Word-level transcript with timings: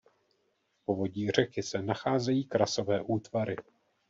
V 0.77 0.85
povodí 0.85 1.31
řeky 1.31 1.63
se 1.63 1.81
nacházejí 1.81 2.45
krasové 2.45 3.01
útvary. 3.01 3.55